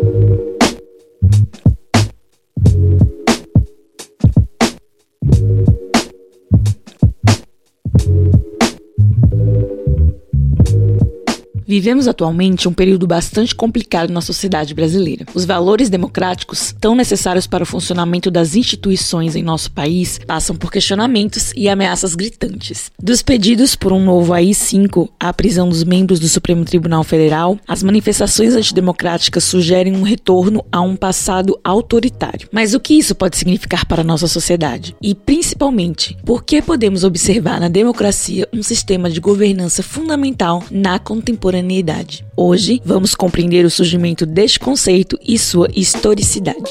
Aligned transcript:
Thank 0.00 0.30
you. 0.30 0.47
Vivemos 11.68 12.08
atualmente 12.08 12.66
um 12.66 12.72
período 12.72 13.06
bastante 13.06 13.54
complicado 13.54 14.10
na 14.10 14.22
sociedade 14.22 14.72
brasileira. 14.72 15.26
Os 15.34 15.44
valores 15.44 15.90
democráticos, 15.90 16.74
tão 16.80 16.94
necessários 16.94 17.46
para 17.46 17.62
o 17.62 17.66
funcionamento 17.66 18.30
das 18.30 18.56
instituições 18.56 19.36
em 19.36 19.42
nosso 19.42 19.70
país, 19.72 20.18
passam 20.26 20.56
por 20.56 20.72
questionamentos 20.72 21.52
e 21.54 21.68
ameaças 21.68 22.14
gritantes. 22.14 22.90
Dos 22.98 23.20
pedidos 23.20 23.76
por 23.76 23.92
um 23.92 24.02
novo 24.02 24.32
AI-5 24.32 25.10
à 25.20 25.30
prisão 25.30 25.68
dos 25.68 25.84
membros 25.84 26.18
do 26.18 26.26
Supremo 26.26 26.64
Tribunal 26.64 27.04
Federal, 27.04 27.58
as 27.68 27.82
manifestações 27.82 28.54
antidemocráticas 28.54 29.44
sugerem 29.44 29.94
um 29.94 30.02
retorno 30.02 30.64
a 30.72 30.80
um 30.80 30.96
passado 30.96 31.60
autoritário. 31.62 32.48
Mas 32.50 32.72
o 32.72 32.80
que 32.80 32.94
isso 32.94 33.14
pode 33.14 33.36
significar 33.36 33.84
para 33.84 34.00
a 34.00 34.04
nossa 34.04 34.26
sociedade? 34.26 34.96
E, 35.02 35.14
principalmente, 35.14 36.16
por 36.24 36.44
que 36.44 36.62
podemos 36.62 37.04
observar 37.04 37.60
na 37.60 37.68
democracia 37.68 38.48
um 38.54 38.62
sistema 38.62 39.10
de 39.10 39.20
governança 39.20 39.82
fundamental 39.82 40.64
na 40.70 40.98
contemporaneidade? 40.98 41.57
Contemporaneidade. 41.58 42.24
Hoje, 42.36 42.80
vamos 42.84 43.14
compreender 43.14 43.64
o 43.64 43.70
surgimento 43.70 44.24
deste 44.24 44.60
conceito 44.60 45.18
e 45.22 45.38
sua 45.38 45.68
historicidade. 45.74 46.70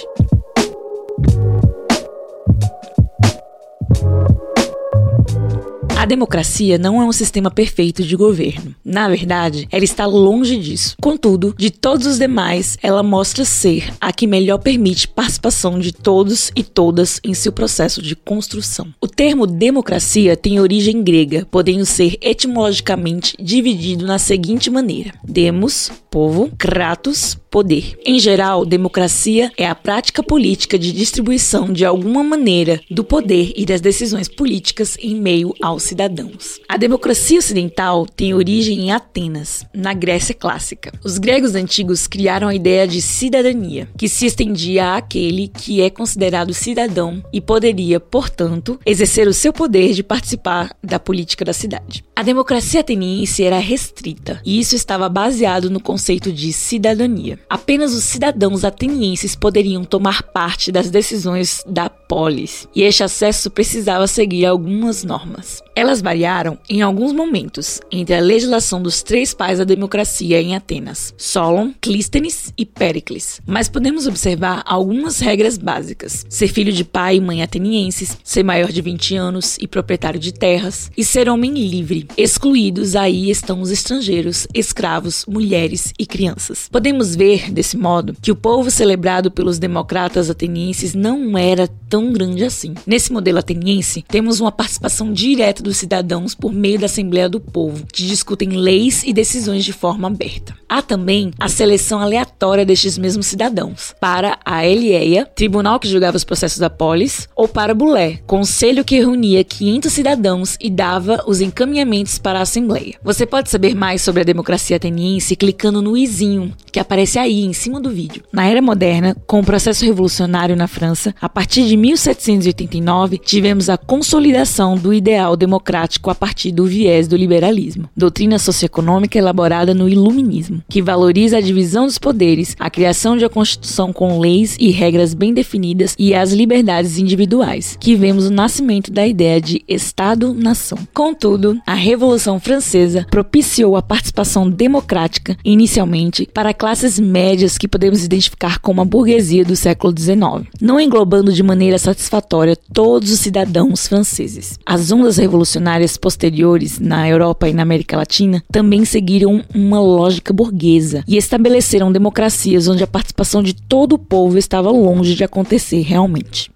A 5.98 6.06
democracia 6.06 6.78
não 6.78 7.02
é 7.02 7.06
um 7.06 7.12
sistema 7.12 7.50
perfeito 7.50 8.04
de 8.04 8.16
governo. 8.16 8.76
Na 8.86 9.10
verdade, 9.10 9.68
ela 9.72 9.84
está 9.84 10.06
longe 10.06 10.56
disso. 10.56 10.96
Contudo, 11.02 11.56
de 11.58 11.72
todos 11.72 12.06
os 12.06 12.20
demais, 12.20 12.78
ela 12.84 13.02
mostra 13.02 13.44
ser 13.44 13.92
a 14.00 14.14
que 14.14 14.28
melhor 14.28 14.60
permite 14.60 15.08
participação 15.08 15.80
de 15.80 15.92
todos 15.92 16.52
e 16.56 16.64
todas 16.64 17.20
em 17.24 17.34
seu 17.34 17.52
processo 17.52 18.00
de 18.00 18.16
construção. 18.16 18.94
O 19.02 19.08
termo 19.08 19.48
democracia 19.48 20.38
tem 20.38 20.60
origem 20.60 21.02
grega, 21.02 21.48
podendo 21.50 21.84
ser 21.84 22.16
etimologicamente 22.22 23.36
dividido 23.40 24.06
na 24.06 24.20
seguinte 24.20 24.70
maneira: 24.70 25.16
demos, 25.24 25.92
povo, 26.12 26.52
kratos, 26.60 27.36
poder. 27.58 27.98
Em 28.06 28.20
geral, 28.20 28.64
democracia 28.64 29.52
é 29.58 29.66
a 29.66 29.74
prática 29.74 30.22
política 30.22 30.78
de 30.78 30.92
distribuição 30.92 31.74
de 31.74 31.84
alguma 31.84 32.24
maneira 32.24 32.80
do 32.88 33.04
poder 33.04 33.52
e 33.56 33.66
das 33.66 33.82
decisões 33.82 34.28
políticas 34.28 34.96
em 35.02 35.16
meio 35.16 35.56
aos 35.60 35.82
cidadãos. 35.82 36.60
A 36.70 36.78
democracia 36.78 37.40
ocidental 37.40 38.06
tem 38.06 38.36
origem 38.36 38.82
em 38.82 38.92
Atenas, 38.92 39.66
na 39.74 39.92
Grécia 39.92 40.36
clássica. 40.36 40.92
Os 41.04 41.18
gregos 41.18 41.56
antigos 41.56 42.06
criaram 42.06 42.48
a 42.48 42.54
ideia 42.54 42.88
de 42.88 43.02
cidadania, 43.02 43.90
que 43.98 44.08
se 44.08 44.28
estendia 44.28 44.96
àquele 44.96 45.48
que 45.48 45.82
é 45.82 45.90
considerado 45.90 46.54
cidadão 46.54 47.24
e 47.34 47.42
poderia, 47.42 48.00
portanto, 48.00 48.80
exercer 48.86 49.28
o 49.28 49.34
seu 49.34 49.52
poder 49.52 49.94
de 49.94 50.04
participar 50.04 50.78
da 50.84 51.00
política 51.00 51.44
da 51.44 51.54
cidade. 51.54 52.06
A 52.16 52.22
democracia 52.22 52.82
ateniense 52.82 53.44
era 53.44 53.58
restrita, 53.58 54.40
e 54.46 54.60
isso 54.60 54.76
estava 54.76 55.10
baseado 55.10 55.72
no 55.72 55.80
conceito 55.80 56.32
de 56.32 56.54
cidadania. 56.54 57.40
Apenas 57.50 57.94
os 57.94 58.04
cidadãos 58.04 58.64
atenienses 58.64 59.36
poderiam 59.36 59.84
tomar 59.84 60.24
parte 60.24 60.72
das 60.72 60.90
decisões 60.90 61.64
da 61.68 61.90
polis, 61.90 62.68
e 62.74 62.84
este 62.84 63.04
acesso 63.04 63.52
precisava 63.52 64.08
seguir 64.08 64.46
algumas 64.46 65.04
normas. 65.04 65.62
Elas 65.76 66.02
variaram 66.02 66.58
em 66.70 66.82
alguns 66.82 67.12
momentos 67.12 67.80
entre 67.92 68.16
a 68.16 68.20
legislação 68.20 68.82
dos 68.82 69.04
três 69.04 69.34
pais 69.34 69.60
da 69.60 69.64
democracia 69.64 70.42
em 70.42 70.56
Atenas, 70.56 71.14
Solon, 71.18 71.72
Clístenes 71.80 72.54
e 72.58 72.66
Péricles, 72.66 73.42
mas 73.46 73.70
podemos 73.70 74.08
observar 74.08 74.64
algumas 74.66 75.20
regras 75.20 75.58
básicas: 75.58 76.26
ser 76.30 76.48
filho 76.48 76.72
de 76.72 76.84
pai 76.84 77.18
e 77.18 77.22
mãe 77.22 77.44
atenienses, 77.44 78.18
ser 78.24 78.44
maior 78.44 78.72
de 78.72 78.82
20 78.82 79.16
anos 79.16 79.58
e 79.60 79.68
proprietário 79.68 80.20
de 80.20 80.34
terras, 80.34 80.90
e 80.98 81.04
ser 81.04 81.30
homem 81.30 81.54
livre. 81.54 82.08
Excluídos 82.18 82.96
aí 82.96 83.30
estão 83.30 83.62
os 83.62 83.70
estrangeiros, 83.70 84.48
escravos, 84.54 85.26
mulheres 85.28 85.94
e 86.00 86.06
crianças. 86.06 86.70
Podemos 86.72 87.16
ver, 87.16 87.27
desse 87.36 87.78
modo, 87.78 88.16
que 88.22 88.32
o 88.32 88.36
povo 88.36 88.72
celebrado 88.72 89.30
pelos 89.30 89.60
democratas 89.60 90.30
atenienses 90.30 90.94
não 90.94 91.38
era 91.38 91.68
tão 91.90 92.12
grande 92.12 92.44
assim. 92.44 92.74
Nesse 92.86 93.12
modelo 93.12 93.40
ateniense, 93.40 94.04
temos 94.08 94.40
uma 94.40 94.52
participação 94.52 95.12
direta 95.12 95.64
dos 95.64 95.78
cidadãos 95.78 96.34
por 96.34 96.54
meio 96.54 96.80
da 96.80 96.86
Assembleia 96.86 97.30
do 97.30 97.40
Povo, 97.40 97.86
que 97.92 98.06
discutem 98.06 98.50
leis 98.50 99.04
e 99.04 99.14
decisões 99.14 99.66
de 99.66 99.74
forma 99.74 100.08
aberta. 100.08 100.56
Há 100.70 100.82
também 100.82 101.32
a 101.40 101.48
seleção 101.48 102.00
aleatória 102.00 102.66
destes 102.66 102.98
mesmos 102.98 103.28
cidadãos 103.28 103.96
para 104.00 104.38
a 104.46 104.66
Elieia, 104.66 105.26
tribunal 105.26 105.80
que 105.80 105.88
julgava 105.88 106.18
os 106.18 106.24
processos 106.24 106.60
da 106.60 106.70
polis, 106.70 107.28
ou 107.36 107.48
para 107.48 107.74
Bulé, 107.74 108.20
conselho 108.28 108.84
que 108.84 109.00
reunia 109.00 109.44
500 109.44 109.92
cidadãos 109.92 110.58
e 110.60 110.70
dava 110.70 111.24
os 111.26 111.42
encaminhamentos 111.42 112.20
para 112.20 112.40
a 112.40 112.44
Assembleia. 112.44 112.96
Você 113.04 113.26
pode 113.26 113.50
saber 113.50 113.76
mais 113.76 114.02
sobre 114.02 114.22
a 114.22 114.26
democracia 114.26 114.76
ateniense 114.76 115.36
clicando 115.36 115.82
no 115.82 115.98
izinho 115.98 116.54
que 116.78 116.82
aparece 116.82 117.18
aí 117.18 117.44
em 117.44 117.54
cima 117.54 117.82
do 117.82 117.90
vídeo. 117.90 118.22
Na 118.32 118.46
era 118.46 118.62
moderna, 118.62 119.18
com 119.26 119.40
o 119.40 119.44
processo 119.44 119.84
revolucionário 119.84 120.56
na 120.56 120.68
França, 120.68 121.16
a 121.20 121.28
partir 121.28 121.66
de 121.66 121.76
1789 121.76 123.18
tivemos 123.18 123.68
a 123.68 123.80
consolidação 123.80 124.78
do 124.78 124.94
ideal 124.94 125.36
democrático 125.36 126.12
a 126.12 126.14
partir 126.14 126.52
do 126.52 126.68
viés 126.68 127.08
do 127.08 127.18
liberalismo, 127.18 127.90
doutrina 127.98 128.38
socioeconômica 128.38 129.18
elaborada 129.18 129.74
no 129.74 129.90
iluminismo, 129.90 130.62
que 130.70 130.80
valoriza 130.80 131.38
a 131.38 131.42
divisão 131.42 131.88
dos 131.88 131.98
poderes, 131.98 132.56
a 132.60 132.70
criação 132.70 133.18
de 133.18 133.24
uma 133.24 133.30
constituição 133.32 133.92
com 133.92 134.20
leis 134.20 134.56
e 134.60 134.70
regras 134.70 135.16
bem 135.16 135.34
definidas 135.34 135.96
e 135.98 136.14
as 136.14 136.32
liberdades 136.32 137.00
individuais, 137.00 137.76
que 137.80 137.96
vemos 137.96 138.28
o 138.28 138.32
nascimento 138.32 138.92
da 138.92 139.08
ideia 139.08 139.42
de 139.42 139.64
Estado-nação. 139.68 140.78
Contudo, 140.94 141.60
a 141.66 141.74
Revolução 141.74 142.40
Francesa 142.40 143.08
propiciou 143.10 143.76
a 143.76 143.82
participação 143.82 144.48
democrática, 144.48 145.36
inicialmente, 145.44 146.28
para 146.32 146.54
classes 146.68 147.00
médias 147.00 147.58
que 147.58 147.66
podemos 147.66 148.04
identificar 148.04 148.60
como 148.60 148.82
a 148.82 148.86
burguesia 148.86 149.46
do 149.46 149.56
século 149.56 149.98
XIX, 149.98 150.52
não 150.60 150.82
englobando 150.82 151.32
de 151.32 151.42
maneira 151.42 151.80
satisfatória 151.80 152.58
todos 152.74 153.10
os 153.10 153.22
cidadãos 153.22 153.88
franceses. 153.88 154.60
As 154.66 154.92
ondas 154.92 155.16
revolucionárias 155.16 155.96
posteriores 155.96 156.78
na 156.78 157.08
Europa 157.08 157.48
e 157.48 157.54
na 157.54 157.62
América 157.62 157.96
Latina 157.96 158.44
também 158.52 158.84
seguiram 158.84 159.42
uma 159.56 159.80
lógica 159.80 160.34
burguesa 160.34 161.06
e 161.08 161.16
estabeleceram 161.16 161.90
democracias 161.90 162.68
onde 162.68 162.84
a 162.84 162.88
participação 162.88 163.42
de 163.42 163.54
todo 163.54 163.94
o 163.94 164.00
povo 164.00 164.38
estava 164.38 164.70
longe 164.70 165.16
de 165.16 165.24
acontecer 165.24 165.84
realmente. 165.84 166.52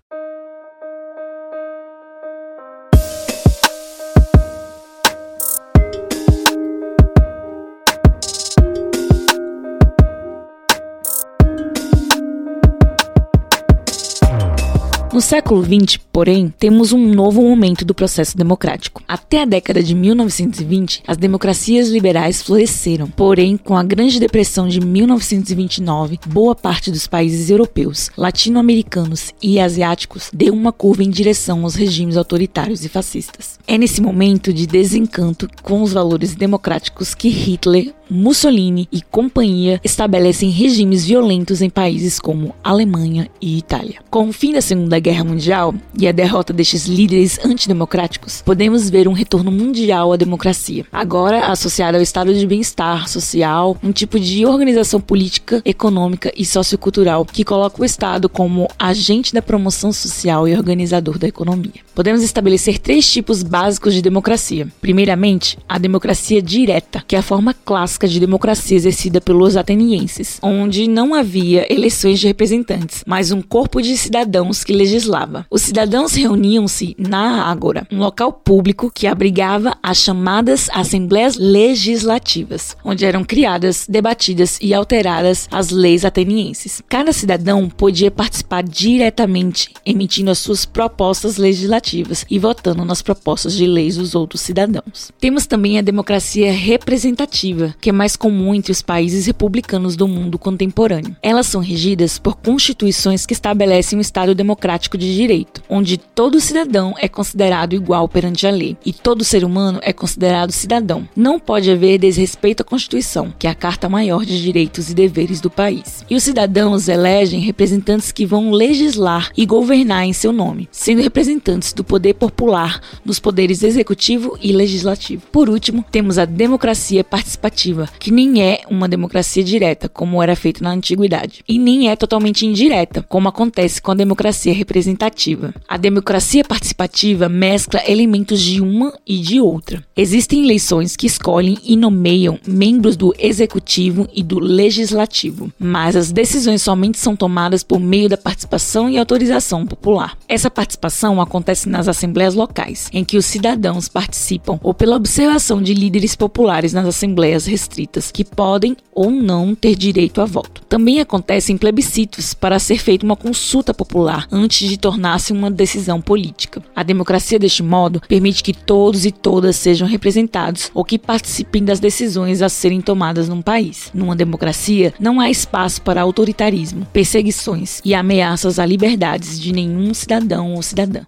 No 15.22 15.28
século 15.28 15.64
XX, 15.64 16.00
porém, 16.12 16.52
temos 16.58 16.92
um 16.92 17.14
novo 17.14 17.44
momento 17.44 17.86
do 17.86 17.94
processo 17.94 18.36
democrático. 18.36 19.04
Até 19.08 19.44
a 19.44 19.46
década 19.46 19.84
de 19.84 19.94
1920, 19.94 21.04
as 21.06 21.16
democracias 21.16 21.90
liberais 21.90 22.42
floresceram. 22.42 23.08
Porém, 23.08 23.56
com 23.56 23.78
a 23.78 23.84
Grande 23.84 24.20
Depressão 24.20 24.68
de 24.68 24.82
1929, 24.82 26.20
boa 26.26 26.56
parte 26.56 26.90
dos 26.90 27.06
países 27.06 27.52
europeus, 27.52 28.10
latino-americanos 28.18 29.32
e 29.44 29.60
asiáticos 29.60 30.32
deu 30.34 30.56
uma 30.56 30.72
curva 30.72 31.04
em 31.04 31.10
direção 31.12 31.62
aos 31.66 31.76
regimes 31.76 32.18
autoritários 32.18 32.84
e 32.84 32.90
fascistas. 32.90 33.60
É 33.68 33.78
nesse 33.78 34.02
momento 34.02 34.52
de 34.52 34.66
desencanto 34.66 35.48
com 35.62 35.84
os 35.84 35.94
valores 35.94 36.34
democráticos 36.34 37.14
que 37.14 37.30
Hitler 37.30 37.94
Mussolini 38.14 38.90
e 38.92 39.02
companhia 39.02 39.80
estabelecem 39.82 40.50
regimes 40.50 41.06
violentos 41.06 41.62
em 41.62 41.70
países 41.70 42.20
como 42.20 42.54
Alemanha 42.62 43.30
e 43.40 43.58
Itália. 43.58 44.00
Com 44.10 44.28
o 44.28 44.34
fim 44.34 44.52
da 44.52 44.60
Segunda 44.60 45.00
Guerra 45.00 45.24
Mundial 45.24 45.74
e 45.98 46.06
a 46.06 46.12
derrota 46.12 46.52
destes 46.52 46.88
líderes 46.88 47.40
antidemocráticos, 47.46 48.42
podemos 48.42 48.90
ver 48.90 49.08
um 49.08 49.14
retorno 49.14 49.50
mundial 49.50 50.12
à 50.12 50.18
democracia, 50.18 50.86
agora 50.92 51.46
associada 51.46 51.98
ao 51.98 52.04
estado 52.04 52.34
de 52.34 52.46
bem-estar 52.46 53.08
social, 53.08 53.78
um 53.82 53.94
tipo 53.94 54.20
de 54.20 54.46
organização 54.46 55.00
política, 55.00 55.62
econômica 55.64 56.34
e 56.36 56.46
sociocultural 56.46 57.24
que 57.24 57.46
coloca 57.46 57.82
o 57.82 57.86
Estado 57.86 58.28
como 58.28 58.68
agente 58.78 59.34
da 59.34 59.42
promoção 59.42 59.94
social 59.94 60.50
e 60.50 60.54
organizador 60.54 61.18
da 61.18 61.30
economia. 61.30 61.80
Podemos 61.94 62.24
estabelecer 62.24 62.80
três 62.80 63.12
tipos 63.12 63.44
básicos 63.44 63.94
de 63.94 64.02
democracia. 64.02 64.68
Primeiramente, 64.80 65.58
a 65.68 65.78
democracia 65.78 66.42
direta, 66.42 67.04
que 67.06 67.18
é 67.18 67.20
a 67.20 67.24
forma 67.24 67.54
clássica 67.54 68.08
de 68.08 68.20
democracia 68.20 68.78
exercida 68.78 69.20
pelos 69.20 69.58
atenienses, 69.58 70.40
onde 70.42 70.88
não 70.88 71.14
havia 71.14 71.72
eleições 71.72 72.20
de 72.20 72.28
representantes, 72.28 73.04
mas 73.06 73.32
um 73.32 73.42
corpo 73.42 73.82
de 73.82 73.98
cidadãos 73.98 74.64
que 74.64 74.72
legislava. 74.72 75.46
Os 75.50 75.64
cidadãos 75.64 76.14
reuniam-se 76.14 76.96
na 76.98 77.44
Ágora, 77.52 77.86
um 77.92 78.00
local 78.00 78.32
público 78.32 78.90
que 78.90 79.06
abrigava 79.06 79.76
as 79.84 79.98
chamadas 79.98 80.70
assembleias 80.72 81.36
legislativas, 81.36 82.78
onde 82.86 83.06
eram 83.06 83.24
criadas, 83.24 83.86
debatidas 83.88 84.58
e 84.62 84.74
alteradas 84.74 85.50
as 85.52 85.70
leis 85.70 86.06
atenienses. 86.06 86.82
Cada 86.88 87.12
cidadão 87.12 87.68
podia 87.68 88.10
participar 88.10 88.64
diretamente, 88.64 89.74
emitindo 89.86 90.32
as 90.32 90.40
suas 90.40 90.66
propostas 90.66 91.36
legislativas 91.36 91.81
e 92.30 92.40
votando 92.40 92.86
nas 92.86 93.02
propostas 93.02 93.56
de 93.56 93.66
leis 93.66 93.98
dos 93.98 94.16
outros 94.16 94.42
cidadãos. 94.42 95.12
Temos 95.20 95.46
também 95.46 95.80
a 95.80 95.82
democracia 95.82 96.52
representativa, 96.52 97.76
que 97.82 97.90
é 97.90 97.94
mais 97.94 98.16
comum 98.16 98.54
entre 98.54 98.72
os 98.72 98.82
países 98.82 99.26
republicanos 99.26 99.96
do 99.96 100.08
mundo 100.08 100.38
contemporâneo. 100.38 101.16
Elas 101.22 101.48
são 101.48 101.62
regidas 101.62 102.20
por 102.20 102.36
constituições 102.36 103.26
que 103.26 103.34
estabelecem 103.34 103.98
um 103.98 104.02
Estado 104.02 104.36
democrático 104.36 104.98
de 104.98 105.16
direito, 105.16 105.62
onde 105.70 105.98
todo 105.98 106.40
cidadão 106.40 106.94
é 106.98 107.08
considerado 107.08 107.74
igual 107.74 108.08
perante 108.08 108.46
a 108.46 108.52
lei 108.52 108.78
e 108.86 108.94
todo 108.94 109.24
ser 109.24 109.44
humano 109.44 109.80
é 109.82 109.94
considerado 109.94 110.52
cidadão. 110.52 111.08
Não 111.16 111.40
pode 111.40 111.72
haver 111.72 111.98
desrespeito 111.98 112.62
à 112.62 112.66
Constituição, 112.66 113.34
que 113.38 113.48
é 113.48 113.50
a 113.50 113.56
carta 113.56 113.90
maior 113.90 114.26
de 114.26 114.42
direitos 114.42 114.90
e 114.90 114.94
deveres 114.94 115.42
do 115.42 115.50
país. 115.50 116.06
E 116.10 116.16
os 116.16 116.24
cidadãos 116.24 116.88
elegem 116.88 117.40
representantes 117.40 118.12
que 118.12 118.26
vão 118.26 118.52
legislar 118.52 119.32
e 119.36 119.46
governar 119.46 120.06
em 120.06 120.14
seu 120.14 120.32
nome, 120.32 120.68
sendo 120.72 121.02
representantes 121.02 121.71
do 121.74 121.84
poder 121.84 122.14
popular 122.14 122.82
nos 123.06 123.20
poderes 123.20 123.64
executivo 123.64 124.38
e 124.42 124.52
legislativo. 124.52 125.24
Por 125.32 125.50
último, 125.50 125.84
temos 125.92 126.18
a 126.18 126.26
democracia 126.26 127.04
participativa, 127.04 127.90
que 128.00 128.12
nem 128.12 128.42
é 128.42 128.62
uma 128.70 128.88
democracia 128.88 129.44
direta, 129.44 129.90
como 129.90 130.22
era 130.22 130.36
feito 130.36 130.64
na 130.64 130.72
antiguidade, 130.72 131.44
e 131.48 131.58
nem 131.58 131.90
é 131.90 131.96
totalmente 131.96 132.46
indireta, 132.46 133.04
como 133.08 133.30
acontece 133.30 133.82
com 133.82 133.92
a 133.92 133.96
democracia 133.96 134.54
representativa. 134.54 135.54
A 135.68 135.78
democracia 135.78 136.44
participativa 136.44 137.28
mescla 137.30 137.82
elementos 137.88 138.42
de 138.42 138.62
uma 138.62 138.94
e 139.06 139.18
de 139.18 139.40
outra. 139.40 139.84
Existem 139.96 140.44
eleições 140.44 140.96
que 140.96 141.08
escolhem 141.08 141.58
e 141.64 141.76
nomeiam 141.76 142.40
membros 142.48 142.96
do 142.96 143.14
executivo 143.18 144.08
e 144.14 144.24
do 144.24 144.40
legislativo, 144.40 145.52
mas 145.60 145.96
as 145.96 146.12
decisões 146.12 146.62
somente 146.62 146.98
são 146.98 147.16
tomadas 147.16 147.64
por 147.64 147.80
meio 147.80 148.10
da 148.10 148.18
participação 148.18 148.90
e 148.90 148.98
autorização 148.98 149.66
popular. 149.66 150.18
Essa 150.28 150.50
participação 150.50 151.22
acontece 151.22 151.61
nas 151.66 151.88
assembleias 151.88 152.36
locais, 152.36 152.90
em 152.94 153.04
que 153.04 153.18
os 153.18 153.26
cidadãos 153.26 153.88
participam 153.88 154.60
ou 154.64 154.74
pela 154.74 154.96
observação 154.96 155.62
de 155.62 155.74
líderes 155.74 156.16
populares 156.16 156.74
nas 156.74 156.86
assembleias 156.86 157.46
restritas, 157.46 158.12
que 158.12 158.24
podem 158.24 158.76
ou 158.94 159.10
não 159.10 159.56
ter 159.56 159.76
direito 159.76 160.22
a 160.22 160.26
voto. 160.26 160.62
Também 160.68 161.00
acontecem 161.00 161.58
plebiscitos 161.58 162.34
para 162.34 162.60
ser 162.60 162.78
feita 162.78 163.06
uma 163.06 163.16
consulta 163.16 163.74
popular 163.74 164.28
antes 164.32 164.70
de 164.70 164.78
tornar-se 164.78 165.34
uma 165.34 165.52
decisão 165.52 166.02
política. 166.02 166.62
A 166.76 166.84
democracia, 166.84 167.40
deste 167.40 167.64
modo, 167.64 168.02
permite 168.08 168.44
que 168.44 168.54
todos 168.54 169.06
e 169.06 169.12
todas 169.12 169.56
sejam 169.56 169.88
representados 169.88 170.72
ou 170.74 170.84
que 170.84 170.98
participem 170.98 171.64
das 171.64 171.80
decisões 171.80 172.42
a 172.42 172.50
serem 172.50 172.82
tomadas 172.82 173.28
num 173.28 173.42
país. 173.42 173.92
Numa 173.94 174.16
democracia, 174.16 174.94
não 175.00 175.20
há 175.20 175.30
espaço 175.30 175.82
para 175.82 176.02
autoritarismo, 176.02 176.86
perseguições 176.94 177.82
e 177.84 177.94
ameaças 177.94 178.60
à 178.60 178.66
liberdades 178.66 179.40
de 179.40 179.52
nenhum 179.52 179.94
cidadão 179.94 180.56
ou 180.56 180.62
cidadã. 180.62 181.02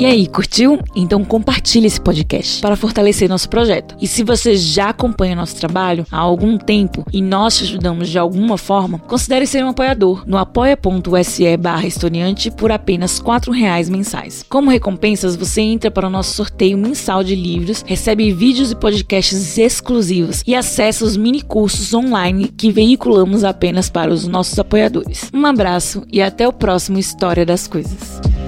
E 0.00 0.06
aí, 0.06 0.26
curtiu? 0.26 0.78
Então 0.96 1.22
compartilhe 1.22 1.86
esse 1.86 2.00
podcast 2.00 2.62
para 2.62 2.74
fortalecer 2.74 3.28
nosso 3.28 3.50
projeto. 3.50 3.94
E 4.00 4.06
se 4.08 4.24
você 4.24 4.56
já 4.56 4.88
acompanha 4.88 5.36
nosso 5.36 5.56
trabalho 5.56 6.06
há 6.10 6.16
algum 6.16 6.56
tempo 6.56 7.04
e 7.12 7.20
nós 7.20 7.58
te 7.58 7.64
ajudamos 7.64 8.08
de 8.08 8.18
alguma 8.18 8.56
forma, 8.56 8.98
considere 9.00 9.46
ser 9.46 9.62
um 9.62 9.68
apoiador 9.68 10.22
no 10.26 10.38
apoia.se 10.38 11.54
barra 11.58 11.86
historiante 11.86 12.50
por 12.50 12.72
apenas 12.72 13.18
R$ 13.18 13.52
reais 13.52 13.90
mensais. 13.90 14.42
Como 14.48 14.70
recompensas, 14.70 15.36
você 15.36 15.60
entra 15.60 15.90
para 15.90 16.06
o 16.06 16.10
nosso 16.10 16.32
sorteio 16.32 16.78
mensal 16.78 17.22
de 17.22 17.34
livros, 17.34 17.84
recebe 17.86 18.32
vídeos 18.32 18.72
e 18.72 18.76
podcasts 18.76 19.58
exclusivos 19.58 20.42
e 20.46 20.54
acessa 20.54 21.04
os 21.04 21.14
mini 21.14 21.42
cursos 21.42 21.92
online 21.92 22.48
que 22.48 22.72
veiculamos 22.72 23.44
apenas 23.44 23.90
para 23.90 24.10
os 24.10 24.26
nossos 24.26 24.58
apoiadores. 24.58 25.30
Um 25.34 25.44
abraço 25.44 26.04
e 26.10 26.22
até 26.22 26.48
o 26.48 26.54
próximo 26.54 26.98
História 26.98 27.44
das 27.44 27.68
Coisas. 27.68 28.39